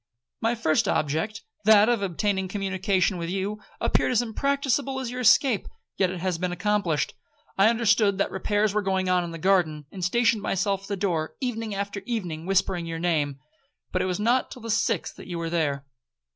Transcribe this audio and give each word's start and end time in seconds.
My 0.41 0.55
first 0.55 0.87
object, 0.87 1.43
that 1.63 1.87
of 1.87 2.01
obtaining 2.01 2.45
a 2.45 2.47
communication 2.47 3.17
with 3.19 3.29
you, 3.29 3.59
appeared 3.79 4.11
as 4.11 4.23
impracticable 4.23 4.99
as 4.99 5.11
your 5.11 5.19
escape, 5.21 5.67
yet 5.95 6.09
it 6.09 6.19
has 6.21 6.39
been 6.39 6.51
accomplished. 6.51 7.13
I 7.55 7.69
understood 7.69 8.17
that 8.17 8.31
repairs 8.31 8.73
were 8.73 8.81
going 8.81 9.09
on 9.09 9.23
in 9.23 9.29
the 9.29 9.37
garden, 9.37 9.85
and 9.91 10.03
stationed 10.03 10.41
myself 10.41 10.81
at 10.81 10.87
the 10.87 10.97
door 10.97 11.35
evening 11.39 11.75
after 11.75 12.01
evening, 12.07 12.47
whispering 12.47 12.87
your 12.87 12.97
name, 12.97 13.37
but 13.91 14.01
it 14.01 14.05
was 14.05 14.19
not 14.19 14.49
till 14.49 14.63
the 14.63 14.71
sixth 14.71 15.15
that 15.17 15.27
you 15.27 15.37
were 15.37 15.51
there.' 15.51 15.85